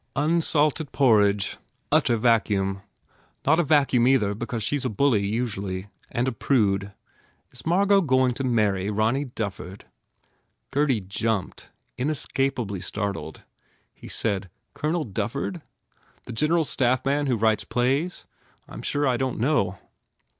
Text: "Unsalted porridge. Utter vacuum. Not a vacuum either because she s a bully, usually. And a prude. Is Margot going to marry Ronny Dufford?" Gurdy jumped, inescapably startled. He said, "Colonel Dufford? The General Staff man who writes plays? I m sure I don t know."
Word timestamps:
"Unsalted 0.15 0.91
porridge. 0.91 1.57
Utter 1.91 2.17
vacuum. 2.17 2.81
Not 3.45 3.59
a 3.59 3.63
vacuum 3.63 4.07
either 4.07 4.33
because 4.33 4.63
she 4.63 4.77
s 4.77 4.83
a 4.83 4.89
bully, 4.89 5.23
usually. 5.23 5.89
And 6.09 6.27
a 6.27 6.31
prude. 6.31 6.93
Is 7.51 7.67
Margot 7.67 8.01
going 8.01 8.33
to 8.33 8.43
marry 8.43 8.89
Ronny 8.89 9.25
Dufford?" 9.25 9.83
Gurdy 10.71 11.01
jumped, 11.01 11.69
inescapably 11.99 12.81
startled. 12.81 13.43
He 13.93 14.07
said, 14.07 14.49
"Colonel 14.73 15.05
Dufford? 15.05 15.61
The 16.25 16.33
General 16.33 16.63
Staff 16.63 17.05
man 17.05 17.27
who 17.27 17.37
writes 17.37 17.63
plays? 17.63 18.25
I 18.67 18.73
m 18.73 18.81
sure 18.81 19.07
I 19.07 19.17
don 19.17 19.35
t 19.35 19.39
know." 19.41 19.77